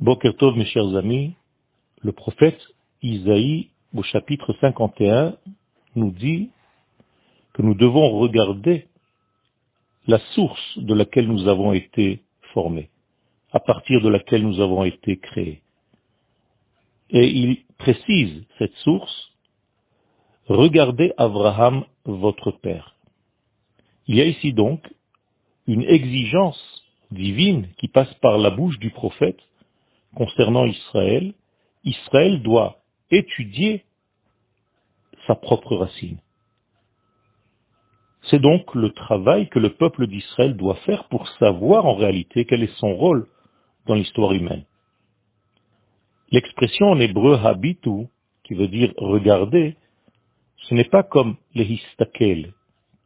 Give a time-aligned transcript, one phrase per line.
[0.00, 1.34] Bokertov, mes chers amis,
[2.02, 2.60] le prophète
[3.02, 5.36] Isaïe, au chapitre 51,
[5.96, 6.50] nous dit
[7.52, 8.86] que nous devons regarder
[10.06, 12.22] la source de laquelle nous avons été
[12.54, 12.90] formés,
[13.50, 15.62] à partir de laquelle nous avons été créés.
[17.10, 19.32] Et il précise cette source,
[20.46, 22.94] regardez Abraham, votre père.
[24.06, 24.80] Il y a ici donc
[25.66, 29.40] une exigence divine qui passe par la bouche du prophète
[30.14, 31.34] concernant Israël,
[31.84, 32.78] Israël doit
[33.10, 33.84] étudier
[35.26, 36.18] sa propre racine.
[38.30, 42.62] C'est donc le travail que le peuple d'Israël doit faire pour savoir en réalité quel
[42.62, 43.26] est son rôle
[43.86, 44.64] dans l'histoire humaine.
[46.30, 48.06] L'expression en hébreu habitu,
[48.44, 49.76] qui veut dire regarder,
[50.68, 52.52] ce n'est pas comme les histakel,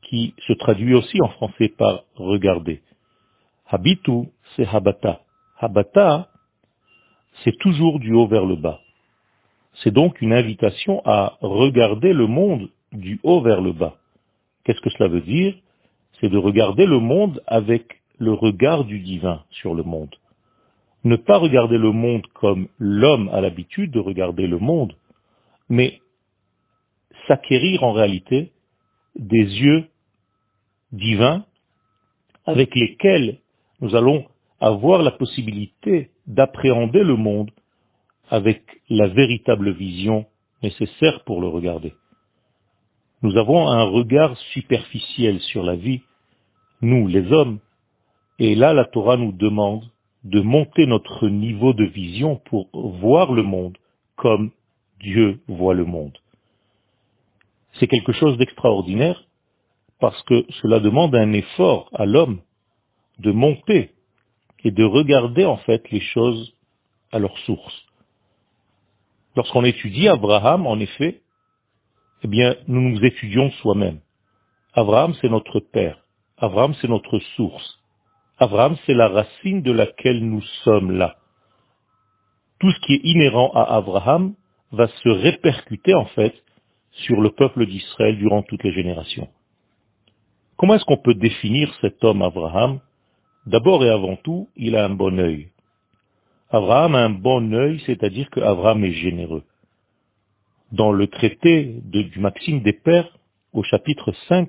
[0.03, 2.83] qui se traduit aussi en français par regarder.
[3.67, 5.21] Habitu, c'est habata.
[5.59, 6.32] Habata,
[7.45, 8.81] c'est toujours du haut vers le bas.
[9.83, 13.97] C'est donc une invitation à regarder le monde du haut vers le bas.
[14.65, 15.55] Qu'est-ce que cela veut dire?
[16.21, 20.15] C'est de regarder le monde avec le regard du divin sur le monde.
[21.05, 24.95] Ne pas regarder le monde comme l'homme a l'habitude de regarder le monde,
[25.69, 26.01] mais
[27.27, 28.53] s'acquérir en réalité
[29.17, 29.89] des yeux
[30.93, 31.45] divins
[32.47, 33.39] avec lesquels
[33.81, 34.27] nous allons
[34.61, 37.51] avoir la possibilité d'appréhender le monde
[38.31, 40.27] avec la véritable vision
[40.63, 41.95] nécessaire pour le regarder.
[43.23, 46.03] Nous avons un regard superficiel sur la vie,
[46.81, 47.59] nous les hommes,
[48.39, 49.85] et là la Torah nous demande
[50.25, 53.77] de monter notre niveau de vision pour voir le monde
[54.17, 54.51] comme
[55.01, 56.17] Dieu voit le monde.
[57.75, 59.25] C'est quelque chose d'extraordinaire
[59.99, 62.41] parce que cela demande un effort à l'homme
[63.19, 63.91] de monter
[64.65, 66.55] et de regarder en fait les choses
[67.11, 67.85] à leur source.
[69.37, 71.23] Lorsqu'on étudie Abraham, en effet,
[72.23, 74.01] eh bien, nous nous étudions soi-même.
[74.75, 75.99] Abraham, c'est notre père.
[76.39, 77.79] Abraham, c'est notre source.
[78.39, 81.17] Abraham, c'est la racine de laquelle nous sommes là.
[82.61, 84.35] Tout ce qui est inhérent à Abraham
[84.71, 86.35] va se répercuter en fait
[86.93, 89.29] sur le peuple d'Israël durant toutes les générations.
[90.57, 92.81] Comment est-ce qu'on peut définir cet homme Abraham?
[93.47, 95.49] D'abord et avant tout, il a un bon œil.
[96.51, 99.43] Abraham a un bon œil, c'est-à-dire qu'Abraham est généreux.
[100.71, 103.19] Dans le traité du Maxime des Pères,
[103.53, 104.49] au chapitre 5,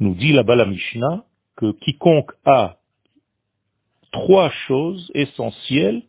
[0.00, 1.24] nous dit là-bas la Mishnah
[1.56, 2.76] que quiconque a
[4.12, 6.02] trois choses essentielles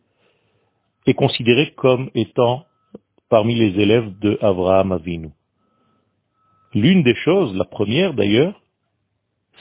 [1.06, 2.66] est considéré comme étant
[3.28, 5.30] parmi les élèves de Abraham Avinu.
[6.74, 8.60] L'une des choses, la première d'ailleurs,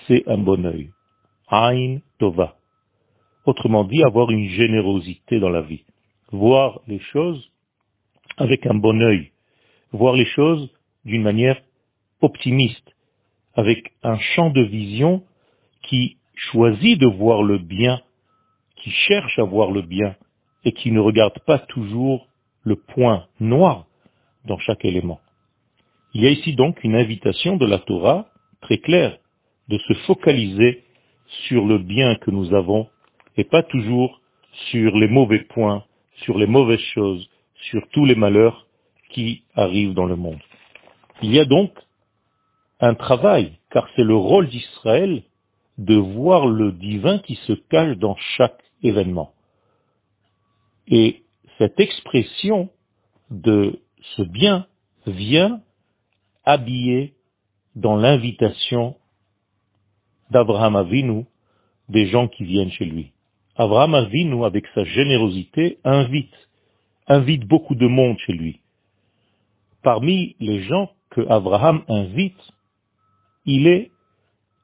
[0.08, 0.92] c'est un bon œil.
[1.50, 2.56] Ain Tova.
[3.46, 5.84] Autrement dit, avoir une générosité dans la vie.
[6.32, 7.50] Voir les choses
[8.38, 9.32] avec un bon œil.
[9.92, 10.70] Voir les choses
[11.06, 11.62] d'une manière
[12.22, 12.94] optimiste,
[13.56, 15.24] avec un champ de vision
[15.84, 18.02] qui choisit de voir le bien,
[18.76, 20.16] qui cherche à voir le bien,
[20.66, 22.28] et qui ne regarde pas toujours
[22.64, 23.86] le point noir
[24.46, 25.22] dans chaque élément.
[26.14, 28.28] Il y a ici donc une invitation de la Torah
[28.62, 29.18] très claire
[29.70, 30.84] de se focaliser
[31.48, 32.88] sur le bien que nous avons
[33.36, 34.22] et pas toujours
[34.72, 35.84] sur les mauvais points,
[36.24, 37.30] sur les mauvaises choses,
[37.70, 38.68] sur tous les malheurs
[39.10, 40.40] qui arrivent dans le monde.
[41.22, 41.72] Il y a donc
[42.80, 45.24] un travail, car c'est le rôle d'Israël
[45.78, 49.34] de voir le divin qui se cache dans chaque événement.
[50.88, 51.24] Et
[51.58, 52.70] cette expression
[53.30, 53.82] de
[54.16, 54.68] ce bien
[55.06, 55.62] vient
[56.46, 57.14] habiller
[57.76, 58.96] dans l'invitation
[60.32, 61.26] d'Abraham Avinu
[61.90, 63.12] des gens qui viennent chez lui.
[63.56, 66.34] Abraham Avinu, avec sa générosité, invite,
[67.08, 68.60] invite beaucoup de monde chez lui.
[69.84, 72.40] Parmi les gens que Abraham invite,
[73.46, 73.92] il est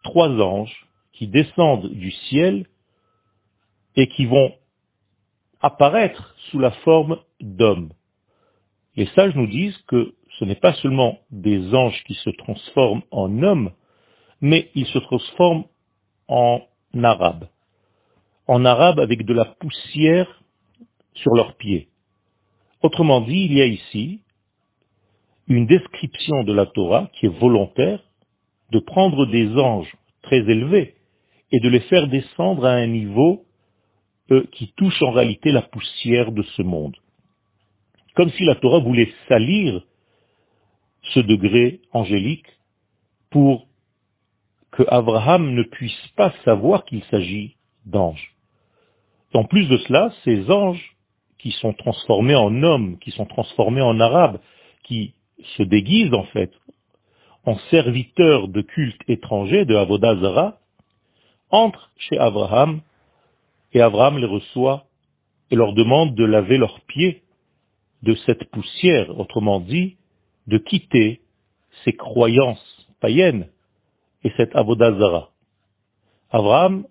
[0.03, 2.68] trois anges qui descendent du ciel
[3.96, 4.53] et qui vont
[5.61, 7.93] apparaître sous la forme d'hommes.
[8.96, 13.41] Les sages nous disent que ce n'est pas seulement des anges qui se transforment en
[13.41, 13.72] hommes,
[14.43, 15.63] mais ils se transforment
[16.28, 16.61] en
[17.01, 17.47] arabe.
[18.45, 20.43] En arabe avec de la poussière
[21.13, 21.87] sur leurs pieds.
[22.81, 24.19] Autrement dit, il y a ici
[25.47, 28.03] une description de la Torah qui est volontaire
[28.72, 30.96] de prendre des anges très élevés
[31.53, 33.46] et de les faire descendre à un niveau
[34.31, 36.97] euh, qui touche en réalité la poussière de ce monde.
[38.16, 39.85] Comme si la Torah voulait salir
[41.13, 42.47] ce degré angélique
[43.29, 43.67] pour
[44.73, 47.55] que Abraham ne puisse pas savoir qu'il s'agit
[47.85, 48.34] d'anges.
[49.34, 50.96] En plus de cela, ces anges
[51.37, 54.40] qui sont transformés en hommes, qui sont transformés en arabes,
[54.84, 55.14] qui
[55.58, 56.52] se déguisent en fait
[57.46, 60.59] en serviteurs de culte étranger, de Avodazara,
[61.52, 62.81] entrent chez Abraham
[63.73, 64.85] et Abraham les reçoit
[65.52, 67.22] et leur demande de laver leurs pieds
[68.02, 69.97] de cette poussière, autrement dit,
[70.47, 71.22] de quitter
[71.84, 73.47] ces croyances païennes
[74.23, 75.31] et cette Avodazara.
[76.31, 76.85] Abraham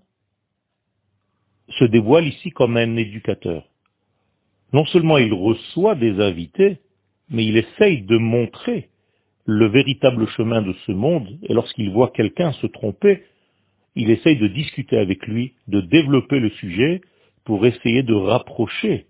[1.79, 3.65] se dévoile ici comme un éducateur.
[4.73, 6.79] Non seulement il reçoit des invités,
[7.29, 8.91] mais il essaye de montrer
[9.45, 13.25] le véritable chemin de ce monde, et lorsqu'il voit quelqu'un se tromper,
[13.97, 17.01] il essaye de discuter avec lui, de développer le sujet
[17.45, 19.07] pour essayer de rapprocher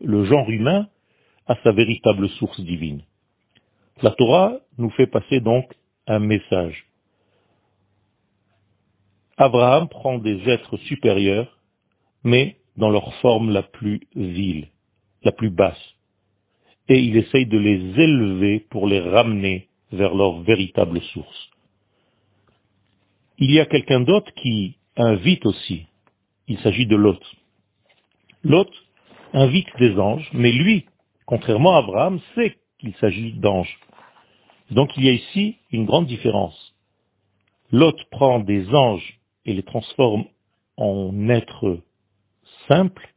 [0.00, 0.88] le genre humain
[1.46, 3.02] à sa véritable source divine.
[4.02, 5.72] La Torah nous fait passer donc
[6.06, 6.86] un message.
[9.36, 11.58] Abraham prend des êtres supérieurs,
[12.22, 14.68] mais dans leur forme la plus vile,
[15.22, 15.94] la plus basse,
[16.88, 21.50] et il essaye de les élever pour les ramener vers leur véritable source.
[23.38, 25.86] Il y a quelqu'un d'autre qui invite aussi.
[26.46, 27.20] Il s'agit de Lot.
[28.44, 28.70] Lot
[29.32, 30.86] invite des anges, mais lui,
[31.26, 33.78] contrairement à Abraham, sait qu'il s'agit d'anges.
[34.70, 36.74] Donc il y a ici une grande différence.
[37.72, 40.24] Lot prend des anges et les transforme
[40.76, 41.80] en êtres
[42.68, 43.08] simples,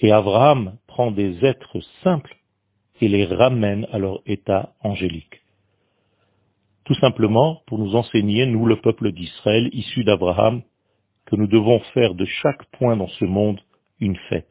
[0.00, 2.36] et Abraham prend des êtres simples
[3.00, 5.42] et les ramène à leur état angélique.
[6.84, 10.62] Tout simplement pour nous enseigner, nous le peuple d'Israël, issu d'Abraham,
[11.24, 13.60] que nous devons faire de chaque point dans ce monde
[14.00, 14.50] une fête,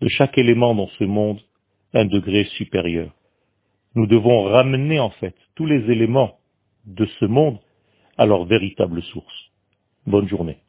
[0.00, 1.40] de chaque élément dans ce monde
[1.94, 3.10] un degré supérieur.
[3.94, 6.38] Nous devons ramener en fait tous les éléments
[6.84, 7.58] de ce monde
[8.18, 9.51] à leur véritable source.
[10.06, 10.61] Bonne journée.